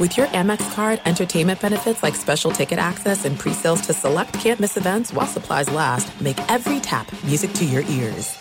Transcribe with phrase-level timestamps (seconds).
[0.00, 4.78] With your Amex card, entertainment benefits like special ticket access and pre-sales to select campus
[4.78, 8.34] events while supplies last, make every tap music to your ears.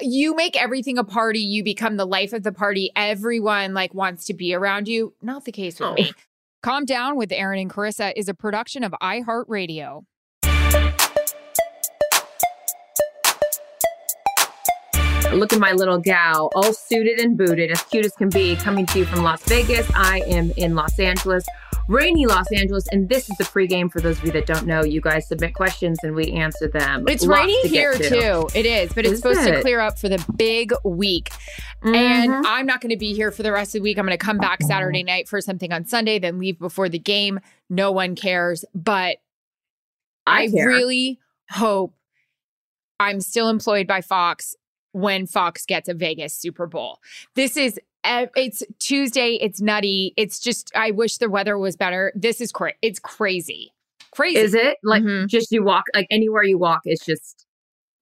[0.00, 2.90] You make everything a party, you become the life of the party.
[2.96, 5.12] Everyone like wants to be around you.
[5.20, 5.92] Not the case with Oh.
[5.94, 6.12] me.
[6.62, 10.04] Calm Down with Erin and Charissa is a production of iHeartRadio.
[15.34, 18.86] Look at my little gal, all suited and booted, as cute as can be, coming
[18.86, 19.90] to you from Las Vegas.
[19.94, 21.44] I am in Los Angeles,
[21.88, 24.84] rainy Los Angeles, and this is the pregame for those of you that don't know.
[24.84, 27.04] You guys submit questions and we answer them.
[27.08, 28.08] It's Lots rainy to here to.
[28.08, 28.48] too.
[28.54, 31.30] It is, but it's Is supposed to clear up for the big week.
[31.82, 31.96] Mhm.
[31.96, 33.98] And I'm not going to be here for the rest of the week.
[33.98, 36.98] I'm going to come back Saturday night for something on Sunday, then leave before the
[36.98, 37.40] game.
[37.68, 38.64] No one cares.
[38.74, 39.18] But
[40.26, 40.68] I, I care.
[40.68, 41.18] really
[41.50, 41.92] hope
[43.00, 44.54] I'm still employed by Fox
[44.94, 47.00] when Fox gets a Vegas Super Bowl.
[47.34, 50.14] This is it's Tuesday, it's nutty.
[50.16, 52.12] It's just I wish the weather was better.
[52.14, 53.72] This is cra- it's crazy.
[54.12, 54.38] Crazy.
[54.38, 55.26] Is it like Mhm.
[55.28, 56.80] just you walk like anywhere you walk?
[56.84, 57.44] It's just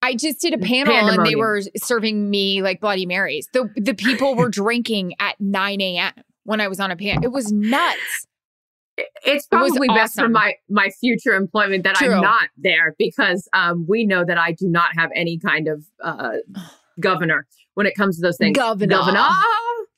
[0.02, 3.48] I just did a panel and they were serving me like Bloody Marys.
[3.52, 6.12] The the people were drinking at 9 a.m.
[6.44, 7.25] when I was on a panel.
[7.25, 8.26] It was nuts.
[8.98, 12.12] it's It was probably best for my my future employment that True.
[12.14, 15.84] I'm not there because um we know that I do not have any kind of
[16.02, 16.32] uh
[17.00, 18.56] governor when it comes to those things.
[18.56, 18.97] Governor.
[18.97, 19.28] Governor.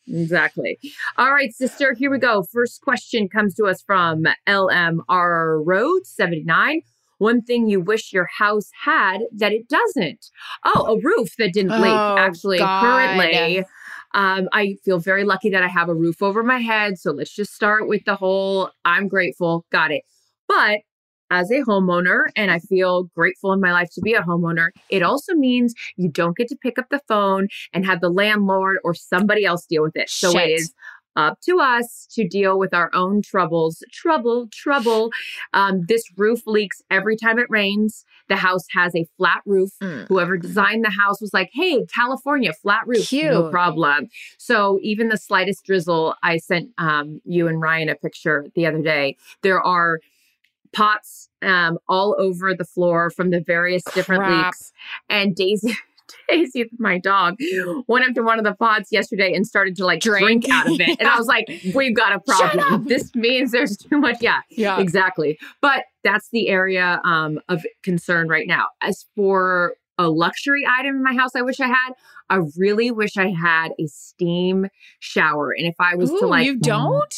[0.07, 0.79] Exactly.
[1.17, 2.43] All right, sister, here we go.
[2.53, 6.83] First question comes to us from LMR Road 79.
[7.19, 10.27] One thing you wish your house had that it doesn't.
[10.65, 11.91] Oh, a roof that didn't leak.
[11.91, 12.83] Oh, Actually, God.
[12.83, 13.65] currently,
[14.13, 16.99] um, I feel very lucky that I have a roof over my head.
[16.99, 20.03] So let's just start with the whole I'm grateful, got it.
[20.49, 20.81] But
[21.31, 25.03] as a homeowner, and I feel grateful in my life to be a homeowner, it
[25.03, 28.95] also means you don't get to pick up the phone and have the landlord or
[28.95, 30.11] somebody else deal with it.
[30.11, 30.51] So Shit.
[30.51, 30.75] it is
[31.17, 33.83] up to us to deal with our own troubles.
[33.93, 35.11] Trouble, trouble.
[35.53, 38.05] Um, this roof leaks every time it rains.
[38.29, 39.71] The house has a flat roof.
[39.83, 40.09] Mm.
[40.09, 44.09] Whoever designed the house was like, hey, California, flat roof, no problem.
[44.39, 48.83] So even the slightest drizzle, I sent um, you and Ryan a picture the other
[48.83, 49.17] day.
[49.43, 50.01] There are
[50.75, 54.47] pots um, all over the floor from the various different Crap.
[54.47, 54.73] leaks.
[55.09, 55.75] And Daisy,
[56.29, 57.37] Daisy, my dog,
[57.87, 60.49] went up to one of the pots yesterday and started to like drink, Drink.
[60.51, 60.99] out of it.
[60.99, 62.75] And I was like, we've got a Shut problem.
[62.75, 62.85] up.
[62.89, 64.17] This means there's too much.
[64.21, 64.81] Yeah, Yeah.
[64.81, 65.39] exactly.
[65.61, 68.67] But that's the area um, of concern right now.
[68.83, 71.93] As for a luxury item in my house, I wish I had.
[72.31, 74.67] I really wish I had a steam
[74.99, 75.53] shower.
[75.53, 77.15] And if I was to like, you don't?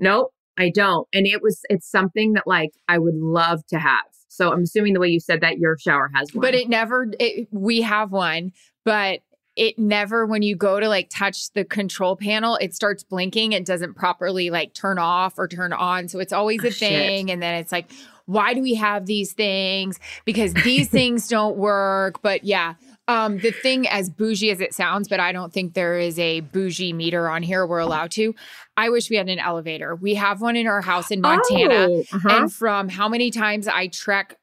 [0.00, 1.08] Nope, I don't.
[1.12, 4.04] And it was, it's something that like I would love to have.
[4.28, 6.42] So I'm assuming the way you said that your shower has one.
[6.42, 8.52] But it never it, we have one,
[8.84, 9.20] but
[9.56, 13.52] it never when you go to like touch the control panel, it starts blinking.
[13.52, 16.08] It doesn't properly like turn off or turn on.
[16.08, 16.88] So it's always Oh, a shit.
[16.88, 17.30] thing.
[17.30, 17.90] And then it's like,
[18.26, 19.98] why do we have these things?
[20.24, 22.22] Because these things don't work.
[22.22, 22.74] But yeah.
[23.10, 26.40] Um, the thing as bougie as it sounds, but I don't think there is a
[26.40, 27.66] bougie meter on here.
[27.66, 28.36] We're allowed to.
[28.76, 29.96] I wish we had an elevator.
[29.96, 31.88] We have one in our house in Montana.
[31.88, 32.28] Oh, uh-huh.
[32.30, 34.36] And from how many times I trek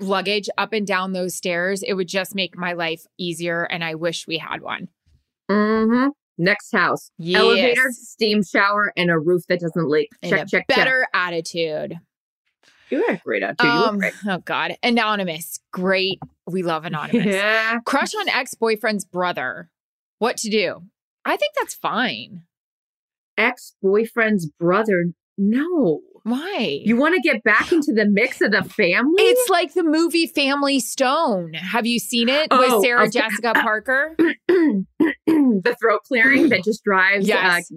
[0.00, 3.64] luggage up and down those stairs, it would just make my life easier.
[3.64, 4.88] And I wish we had one.
[5.50, 6.12] Mhm.
[6.38, 7.10] Next house.
[7.18, 7.40] Yes.
[7.42, 10.08] Elevator, steam shower, and a roof that doesn't leak.
[10.24, 10.66] Check, check, check.
[10.68, 11.98] better attitude.
[12.90, 13.64] You had a great attitude.
[13.66, 14.12] You Um, great.
[14.28, 16.18] oh God, anonymous, great.
[16.46, 17.26] We love anonymous.
[17.34, 17.78] Yeah.
[17.84, 19.68] Crush on ex boyfriend's brother.
[20.18, 20.82] What to do?
[21.24, 22.42] I think that's fine.
[23.36, 25.06] Ex boyfriend's brother.
[25.36, 26.00] No.
[26.22, 26.80] Why?
[26.84, 29.22] You want to get back into the mix of the family?
[29.22, 31.54] It's like the movie Family Stone.
[31.54, 34.16] Have you seen it Oh, with Sarah of- Jessica Parker?
[34.48, 37.70] the throat clearing that just drives Yes.
[37.70, 37.76] uh,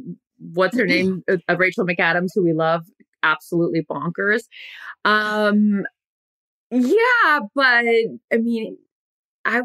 [0.54, 2.86] what's her name uh, Rachel McAdams who we love
[3.24, 4.44] absolutely bonkers.
[5.06, 5.84] Um
[6.72, 7.86] yeah but
[8.32, 8.78] I mean
[9.46, 9.62] I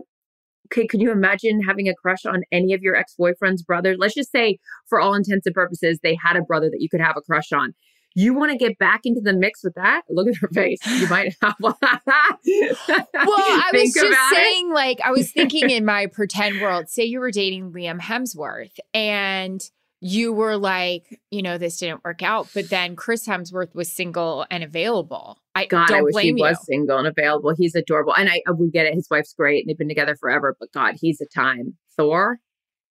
[0.73, 4.33] okay could you imagine having a crush on any of your ex-boyfriend's brothers let's just
[4.33, 4.59] say
[4.89, 7.53] for all intents and purposes they had a brother that you could have a crush
[7.53, 7.75] on.
[8.17, 10.03] You want to get back into the mix with that?
[10.09, 10.79] Look at her face.
[10.87, 14.37] You might have Well, I was just about it.
[14.37, 18.79] saying, like, I was thinking in my pretend world, say you were dating Liam Hemsworth
[18.95, 19.69] and
[20.07, 24.45] you were like, you know, this didn't work out, but then Chris Hemsworth was single
[24.51, 25.39] and available.
[25.55, 26.49] I God, don't I wish blame he you.
[26.49, 27.55] was single and available.
[27.57, 28.15] He's adorable.
[28.15, 28.93] And I uh, we get it.
[28.93, 31.79] His wife's great and they've been together forever, but God, he's a time.
[31.97, 32.39] Thor?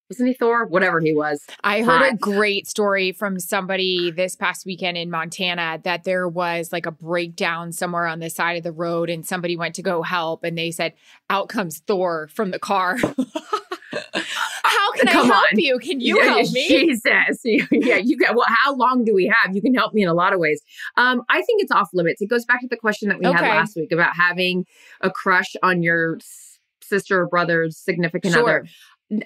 [0.09, 0.65] Wasn't he Thor?
[0.65, 1.45] Whatever he was.
[1.63, 6.71] I heard a great story from somebody this past weekend in Montana that there was
[6.73, 10.01] like a breakdown somewhere on the side of the road and somebody went to go
[10.01, 10.93] help and they said,
[11.29, 12.97] out comes Thor from the car.
[15.07, 15.59] Can I help on.
[15.59, 15.79] you?
[15.79, 16.67] Can you Yeah, help me?
[16.67, 17.41] Jesus.
[17.71, 19.55] Yeah, you got well, how long do we have?
[19.55, 20.61] You can help me in a lot of ways.
[20.97, 22.21] Um, I think it's off limits.
[22.21, 24.65] It goes back to the question that we had last week about having
[25.01, 26.19] a crush on your
[26.81, 28.43] sister or brother's significant Sure.
[28.43, 28.67] other.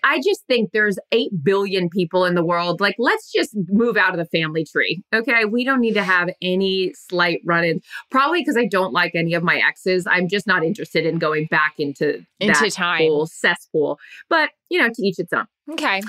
[0.03, 2.81] I just think there's 8 billion people in the world.
[2.81, 5.01] Like, let's just move out of the family tree.
[5.13, 5.45] Okay.
[5.45, 7.81] We don't need to have any slight run in,
[8.11, 10.05] Probably because I don't like any of my exes.
[10.09, 12.99] I'm just not interested in going back into, Into that time.
[12.99, 13.99] whole cesspool.
[14.29, 15.45] But, you know, to each its own.
[15.71, 16.01] Okay.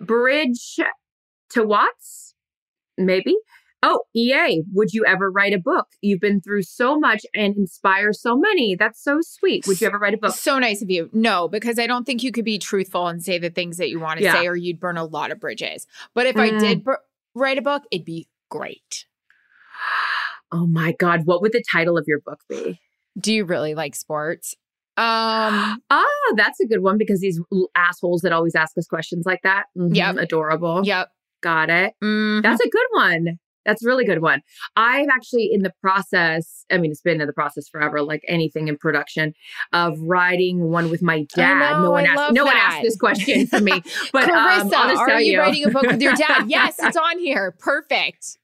[0.00, 0.78] Bridge
[1.50, 2.34] to Watts?
[2.98, 3.36] Maybe.
[3.84, 5.88] Oh, EA, would you ever write a book?
[6.00, 8.76] You've been through so much and inspire so many.
[8.76, 9.66] That's so sweet.
[9.66, 10.34] Would you ever write a book?
[10.34, 11.10] So nice of you.
[11.12, 13.98] No, because I don't think you could be truthful and say the things that you
[13.98, 14.34] want to Yeah.
[14.34, 15.86] say, or you'd burn a lot of bridges.
[16.14, 16.60] But if I Mm.
[16.60, 16.94] did br-
[17.34, 19.06] write a book, it'd be great.
[20.54, 21.22] Oh my God.
[21.24, 22.78] What would the title of your book be?
[23.18, 24.54] Do you really like sports?
[24.98, 27.40] Um, Oh, that's a good one because these
[27.74, 29.64] assholes that always ask us questions like that.
[29.78, 30.16] Mhm, Yep.
[30.18, 30.82] Adorable.
[30.84, 31.08] yep.
[31.42, 31.94] Got it.
[32.04, 32.42] Mhm.
[32.42, 33.38] That's a good one.
[33.64, 34.40] That's a really good one.
[34.76, 36.64] I'm actually in the process.
[36.70, 39.34] I mean, it's been in the process forever, like anything in production,
[39.72, 41.58] of writing one with my dad.
[41.58, 42.32] know, no one I asked.
[42.32, 43.82] No one asked this question for me,
[44.12, 45.38] but um, Charissa, just are you, you.
[45.38, 46.44] writing a book with your dad?
[46.48, 47.52] yes, it's on here.
[47.58, 48.38] Perfect.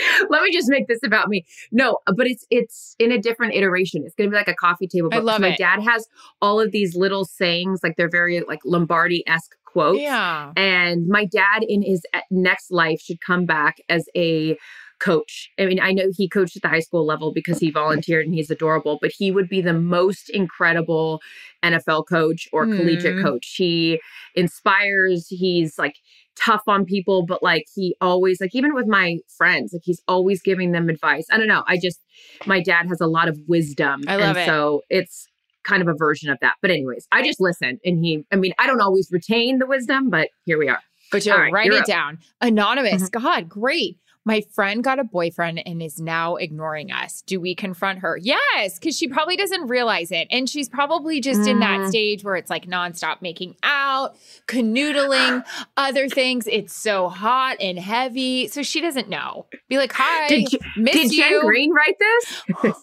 [0.30, 1.44] Let me just make this about me.
[1.72, 4.02] No, but it's it's in a different iteration.
[4.04, 5.24] It's going to be like a coffee table I book.
[5.24, 5.58] love my it.
[5.58, 6.06] dad has
[6.42, 10.00] all of these little sayings, like they're very like Lombardi esque quotes.
[10.00, 10.52] Yeah.
[10.56, 14.56] And my dad in his uh, next life should come back as a
[14.98, 15.50] coach.
[15.58, 18.34] I mean, I know he coached at the high school level because he volunteered and
[18.34, 21.20] he's adorable, but he would be the most incredible
[21.62, 23.22] NFL coach or collegiate Mm.
[23.22, 23.54] coach.
[23.58, 24.00] He
[24.34, 25.96] inspires, he's like
[26.38, 30.42] tough on people, but like he always, like even with my friends, like he's always
[30.42, 31.26] giving them advice.
[31.30, 31.64] I don't know.
[31.66, 32.00] I just,
[32.46, 34.04] my dad has a lot of wisdom.
[34.06, 34.46] I love and it.
[34.46, 35.28] So it's,
[35.66, 36.54] kind of a version of that.
[36.62, 40.10] But anyways, I just listen and he I mean, I don't always retain the wisdom,
[40.10, 40.80] but here we are.
[41.12, 41.80] But you right, write it up.
[41.80, 41.90] Mm-hmm.
[41.90, 42.18] down.
[42.40, 43.08] Anonymous.
[43.08, 43.98] God, great.
[44.26, 47.22] My friend got a boyfriend and is now ignoring us.
[47.26, 48.18] Do we confront her?
[48.20, 50.26] Yes, because she probably doesn't realize it.
[50.30, 51.88] And she's probably just in that Mm.
[51.88, 54.16] stage where it's like nonstop making out,
[54.48, 55.44] canoodling,
[55.76, 56.46] other things.
[56.48, 58.48] It's so hot and heavy.
[58.48, 59.46] So she doesn't know.
[59.68, 61.22] Be like, hi, Did you- miss Did you.
[61.22, 62.42] Jen Green write this?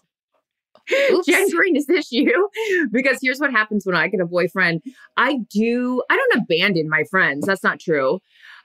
[1.11, 1.25] Oops.
[1.25, 2.49] Jen Green, is this you?
[2.91, 4.81] Because here's what happens when I get a boyfriend.
[5.15, 7.45] I do, I don't abandon my friends.
[7.45, 8.19] That's not true.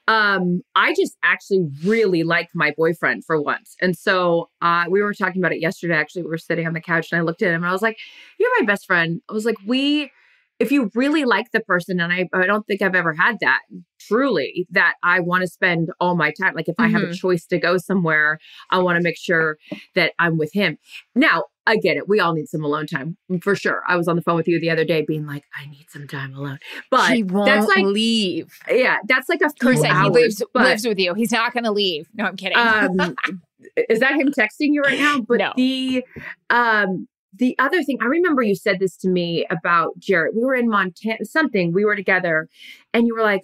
[0.08, 3.76] Um, I just actually really like my boyfriend for once.
[3.82, 5.94] And so uh, we were talking about it yesterday.
[5.94, 7.82] Actually, we were sitting on the couch and I looked at him and I was
[7.82, 7.98] like,
[8.38, 9.20] You're my best friend.
[9.28, 10.10] I was like, We,
[10.58, 13.60] if you really like the person, and I, I don't think I've ever had that
[14.00, 16.54] truly, that I want to spend all my time.
[16.54, 18.38] Like if I have a choice to go somewhere,
[18.70, 19.58] I want to make sure
[19.94, 20.78] that I'm with him.
[21.14, 22.08] Now, I get it.
[22.08, 23.82] We all need some alone time for sure.
[23.87, 26.08] I was on the phone with you the other day being like, I need some
[26.08, 26.58] time alone.
[26.90, 28.50] But he won't that's like, leave.
[28.70, 30.14] yeah, that's like a few Charissa, he hours.
[30.14, 31.12] lives, but, lives with you.
[31.12, 32.08] He's not going to leave.
[32.14, 32.56] No, I'm kidding.
[32.56, 33.14] um,
[33.90, 35.20] is that him texting you right now?
[35.20, 35.52] But No.
[35.56, 36.04] the
[36.48, 40.34] um the other thing, I remember you said this to me about Jarret.
[40.34, 41.75] We were in Montana, something.
[41.75, 42.48] We were together,
[42.94, 43.42] and you were like,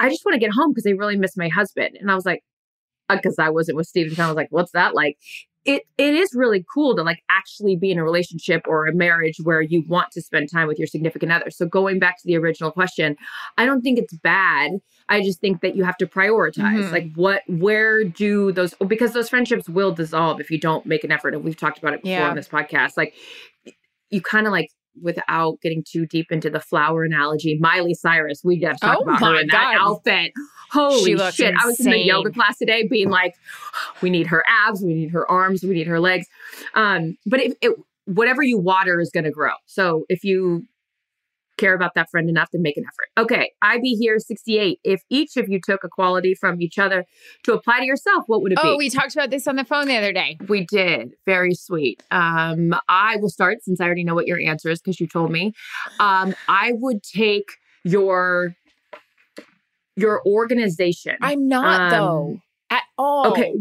[0.00, 2.26] "I just want to get home because I really miss my husband." And I was
[2.26, 2.42] like,
[3.08, 5.16] "Because I wasn't with Steve." And I was like, "What's that like?"
[5.64, 9.36] It it is really cool to like actually be in a relationship or a marriage
[9.42, 11.50] where you want to spend time with your significant other.
[11.50, 13.16] So going back to the original question,
[13.56, 14.72] I don't think it's bad.
[15.08, 16.92] I just think that you have to prioritize Mhm.
[16.92, 21.10] like what where do those because those friendships will dissolve if you don't make an
[21.12, 22.28] effort and we've talked about it before Yeah.
[22.30, 22.96] on this podcast.
[22.96, 23.14] Like
[24.10, 24.68] you kind of like
[25.02, 29.02] without getting too deep into the flower analogy, Miley Cyrus, we have to talk Oh
[29.02, 30.30] about her in that outfit.
[30.74, 31.54] Holy shit.
[31.56, 33.34] I was in the yoga class today being like,
[34.02, 36.26] we need her abs, we need her arms, we need her legs.
[36.74, 39.52] Um, but it, it whatever you water is gonna grow.
[39.66, 40.66] So if you
[41.56, 43.08] care about that friend enough, then make an effort.
[43.16, 44.80] Okay, I be here 68.
[44.82, 47.04] If each of you took a quality from each other
[47.44, 48.68] to apply to yourself, what would it Oh, be?
[48.70, 50.36] Oh, we talked about this on the phone the other day.
[50.48, 51.14] We did.
[51.26, 52.02] Very sweet.
[52.10, 55.30] Um, I will start since I already know what your answer is because you told
[55.30, 55.52] me.
[56.00, 57.52] Um, I would take
[57.84, 58.56] your
[59.96, 61.16] your organization.
[61.20, 63.28] I'm not Um, though at all.
[63.32, 63.54] Okay.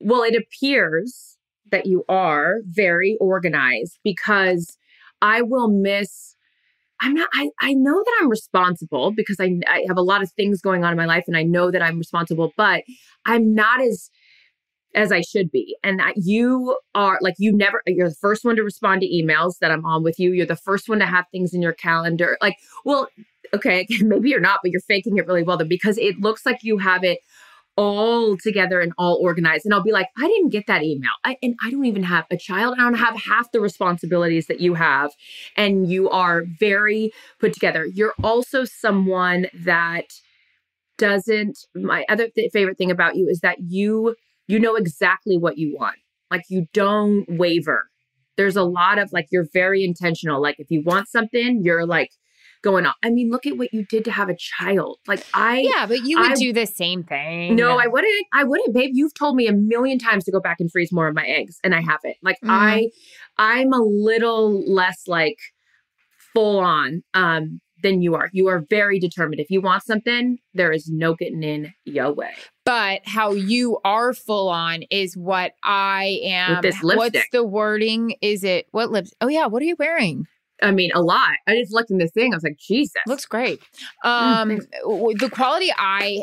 [0.00, 1.36] Well, it appears
[1.70, 4.76] that you are very organized because
[5.20, 6.34] I will miss.
[7.00, 10.32] I'm not, I, I know that I'm responsible because I, I have a lot of
[10.32, 12.82] things going on in my life and I know that I'm responsible, but
[13.24, 14.10] I'm not as,
[14.94, 15.76] as I should be.
[15.84, 19.58] And I, you are like, you never, you're the first one to respond to emails
[19.60, 20.32] that I'm on with you.
[20.32, 22.36] You're the first one to have things in your calendar.
[22.40, 23.08] Like, well,
[23.54, 26.62] okay, maybe you're not, but you're faking it really well then because it looks like
[26.62, 27.20] you have it
[27.78, 29.64] all together and all organized.
[29.64, 31.12] And I'll be like, I didn't get that email.
[31.24, 32.74] I, and I don't even have a child.
[32.76, 35.12] I don't have half the responsibilities that you have.
[35.56, 37.86] And you are very put together.
[37.86, 40.06] You're also someone that
[40.98, 44.16] doesn't, my other th- favorite thing about you is that you,
[44.48, 45.98] you know exactly what you want.
[46.32, 47.84] Like you don't waver.
[48.36, 50.42] There's a lot of like, you're very intentional.
[50.42, 52.10] Like if you want something, you're like
[52.62, 52.94] going on.
[53.02, 54.98] I mean, look at what you did to have a child.
[55.06, 57.56] Like I, Yeah, but you would I- do the same thing.
[57.56, 58.26] no, I wouldn't.
[58.34, 58.90] I wouldn't, babe.
[58.94, 61.58] You've told me a million times to go back and freeze more of my eggs,
[61.64, 62.16] and I haven't.
[62.22, 62.50] Like Mhm.
[62.50, 62.90] I,
[63.38, 65.38] I'm a little less like
[66.34, 68.28] full on um than you are.
[68.32, 69.40] You are very determined.
[69.40, 72.32] If you want something, there is no getting in your way.
[72.64, 76.60] But how you are full on is what I am.
[76.60, 78.16] this What's the wording?
[78.20, 79.12] Is it what lips?
[79.20, 80.26] Oh yeah, what are you wearing?
[80.62, 81.36] I mean, a lot.
[81.46, 82.32] I just looked in this thing.
[82.32, 82.94] I was like, Jesus.
[83.06, 83.60] Looks great.
[84.04, 84.66] Um, thanks.
[85.20, 86.22] the quality I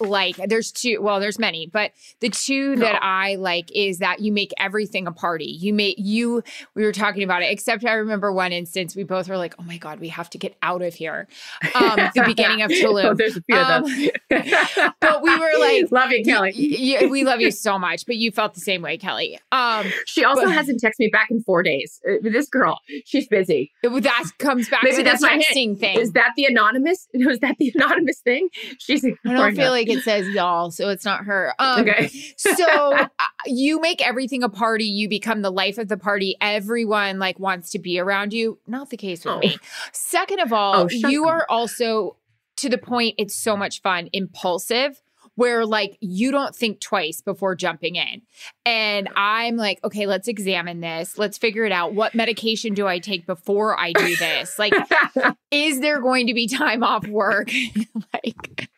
[0.00, 1.00] like, there's two.
[1.00, 2.82] Well, there's many, but the two No.
[2.84, 5.46] that I like is that you make everything a party.
[5.46, 6.42] You make you.
[6.74, 7.50] We were talking about it.
[7.50, 10.38] Except I remember one instance we both were like, "Oh my god, we have to
[10.38, 11.28] get out of here."
[11.74, 14.10] Um, the beginning of oh, there's a few Um, of them.
[15.00, 17.06] but we were like, love you, Kelly.
[17.08, 19.38] We love you so much, but you felt the same way, Kelly.
[19.52, 22.00] Um, she also but- hasn't texted me back in four days.
[22.06, 23.72] Uh, This girl, she's busy.
[23.94, 25.98] It- that comes back Maybe to the that's my texting thing.
[25.98, 27.08] Is that the anonymous?
[27.14, 28.48] Was that the anonymous thing?
[28.78, 29.04] She's.
[29.04, 29.70] I don't feel us.
[29.70, 31.54] like it says y'all, so it's not her.
[31.58, 32.08] Um, Okay.
[32.36, 33.08] so uh,
[33.46, 34.84] you make everything a party.
[34.84, 36.36] You become the life of the party.
[36.40, 38.58] Everyone like wants to be around you.
[38.66, 39.38] Not the case with Oh.
[39.38, 39.56] me.
[39.92, 41.30] Second of all, Oh, you up.
[41.34, 42.16] are also
[42.56, 43.14] to the point.
[43.18, 44.08] It's so much fun.
[44.12, 45.02] Impulsive.
[45.36, 48.22] Where like you don't think twice before jumping in.
[48.64, 51.16] And I'm like, okay, let's examine this.
[51.18, 51.94] Let's figure it out.
[51.94, 54.58] What medication do I take before I do this?
[54.58, 54.74] Like,
[55.50, 57.50] is there going to be time off work?
[58.14, 58.68] like,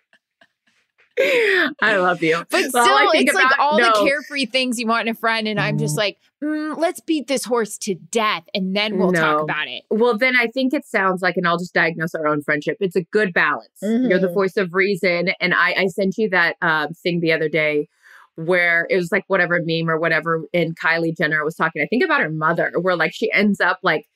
[1.82, 2.44] I love you.
[2.50, 3.84] but still, it's like all no.
[3.86, 5.48] the carefree things you want in a friend.
[5.48, 9.42] And I'm just like, mm, let's beat this horse to death and then we'll talk
[9.42, 9.84] about it.
[9.90, 12.76] Well, then I think it sounds like, and I'll just diagnose our own friendship.
[12.80, 13.68] It's a good balance.
[13.82, 14.34] You're the Mhm.
[14.34, 17.88] voice of reason, and I, I sent you that um, thing the other day
[18.36, 21.82] where it was like whatever meme or whatever, and Kylie Jenner was talking.
[21.82, 24.06] I think about her mother, where like she ends up like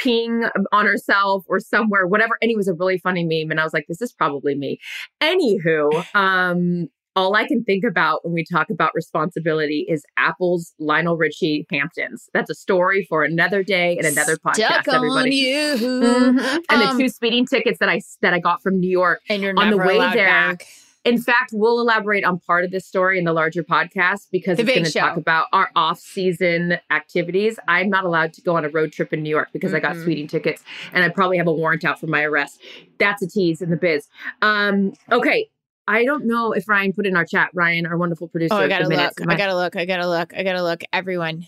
[0.00, 2.38] peeing on herself or somewhere, whatever.
[2.42, 4.78] And it was a really funny meme, and I was like, this is probably me.
[5.22, 6.88] Anywho, um.
[7.18, 12.28] All I can think about when we talk about responsibility is Apple's Lionel Richie Hamptons.
[12.34, 14.56] That's a story for another day and another podcast.
[14.82, 15.16] Stuck everybody.
[15.18, 15.88] on you.
[15.96, 16.58] Mhm.
[16.68, 19.22] And Um, the two speeding tickets that I that I got from New York.
[19.30, 20.66] and you're on the way there, back.
[21.06, 24.64] In fact, we'll elaborate on part of this story in the larger podcast because The
[24.64, 27.58] it's going to talk about our off-season activities.
[27.68, 29.94] I'm not allowed to go on a road trip in New York because I got
[29.96, 30.02] Mm-mm.
[30.02, 32.60] speeding tickets, and I probably have a warrant out for my arrest.
[32.98, 34.08] That's a tease in the biz.
[34.42, 35.48] Um, okay.
[35.88, 37.50] I don't know if Ryan put in our chat.
[37.54, 38.54] Ryan, our wonderful producer.
[38.54, 39.12] Oh, I gotta look.
[39.28, 39.76] I gotta look.
[39.76, 40.34] I gotta look.
[40.36, 40.82] I gotta look.
[40.92, 41.46] Everyone.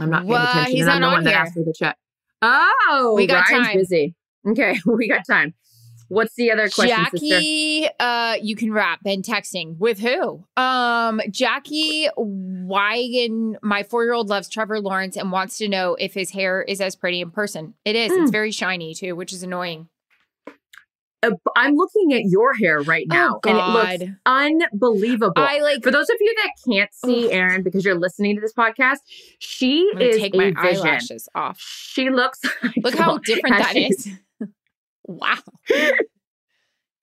[0.00, 0.72] I'm not paying Well, attention.
[0.72, 1.38] he's and I'm not the on one that here.
[1.38, 1.96] asked for the chat.
[2.42, 3.76] Oh, We got Ryan's time.
[3.76, 4.14] busy.
[4.48, 5.54] Okay, we got time.
[6.12, 7.26] What's the other question, sister?
[7.26, 9.00] Jackie, uh, you can wrap.
[9.06, 10.44] and texting with who?
[10.58, 16.62] Um, Jackie Wygan, my four-year-old loves Trevor Lawrence and wants to know if his hair
[16.62, 17.72] is as pretty in person.
[17.86, 18.12] It is.
[18.12, 18.22] Hmm.
[18.24, 19.88] It's very shiny too, which is annoying.
[21.22, 25.32] uh, I'm looking at your hair right now, oh, and it looks unbelievable.
[25.42, 27.32] I like For those of you that can't see Ugh.
[27.32, 28.98] Erin because you're listening to this podcast,
[29.38, 30.86] she is take my vision.
[30.86, 31.58] eyelashes off.
[31.58, 32.40] She looks.
[32.82, 34.08] Look how different that is.
[35.04, 35.36] Wow.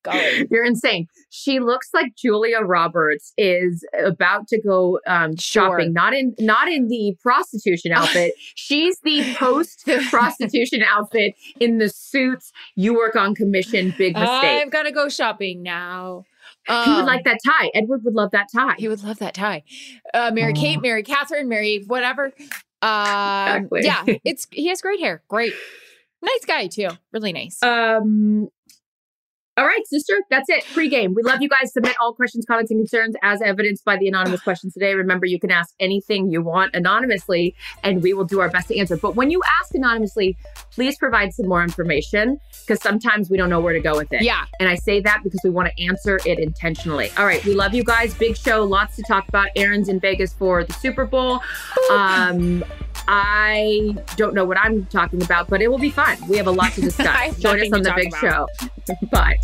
[0.01, 0.47] Golly.
[0.49, 1.07] You're insane.
[1.29, 5.63] She looks like Julia Roberts is about to go um, Sure.
[5.77, 8.31] shopping, not in not in the prostitution outfit.
[8.55, 12.53] She's the post prostitution outfit in the suits.
[12.75, 13.93] You work on commission.
[13.97, 14.63] Big mistake.
[14.63, 16.23] I've got to go shopping now.
[16.65, 17.69] he would Um, like that tie.
[17.73, 18.75] Edward would love that tie.
[18.77, 19.63] He would love that tie.
[20.13, 22.31] Uh, Mary Kate, Mary Catherine, Mary whatever.
[22.81, 23.81] Um, Exactly.
[23.83, 25.23] Yeah, it's he has great hair.
[25.27, 25.51] Great,
[26.21, 26.89] nice guy too.
[27.11, 27.61] Really nice.
[27.63, 28.49] Um.
[29.57, 30.13] All right, sister.
[30.29, 30.63] That's it.
[30.73, 31.13] Pre-game.
[31.13, 31.73] We love you guys.
[31.73, 34.93] Submit all questions, comments, and concerns as evidenced by the anonymous questions today.
[34.93, 38.79] Remember, you can ask anything you want anonymously, and we will do our best to
[38.79, 38.95] answer.
[38.95, 40.37] But when you ask anonymously,
[40.71, 44.21] please provide some more information because sometimes we don't know where to go with it.
[44.21, 47.11] yeah, And I say that because we want to answer it intentionally.
[47.17, 48.13] All right, we love you guys.
[48.13, 49.49] Big show, lots to talk about.
[49.57, 51.41] Erin's in Vegas for the Super Bowl.
[51.91, 52.63] Um,
[53.11, 56.15] I don't know what I'm talking about, but it will be fun.
[56.27, 57.39] We have a lot to discuss.
[57.39, 58.49] Join us on the big about.
[58.59, 58.95] show.
[59.11, 59.35] Bye.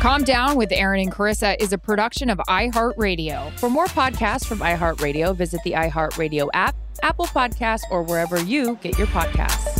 [0.00, 3.52] Calm Down with Erin and Charissa is a production of iHeartRadio.
[3.58, 8.96] For more podcasts from iHeartRadio, visit the iHeartRadio app, Apple Podcasts, or wherever you get
[8.96, 9.79] your podcasts.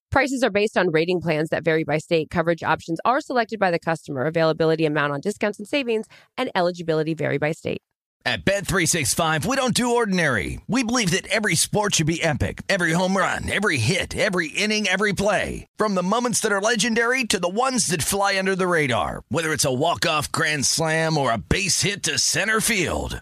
[0.11, 2.29] Prices are based on rating plans that vary by state.
[2.29, 4.25] Coverage options are selected by the customer.
[4.25, 6.05] Availability, amount on discounts and savings,
[6.37, 7.81] and eligibility vary by state.
[8.25, 10.59] At Bet365, we don't do ordinary.
[10.67, 12.61] We believe that every sport should be epic.
[12.69, 15.65] Every home run, every hit, every inning, every play.
[15.77, 19.23] From the moments that are legendary to the ones that fly under the radar.
[19.29, 23.21] Whether it's a walk-off grand slam or a base hit to center field.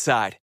[0.00, 0.38] Side.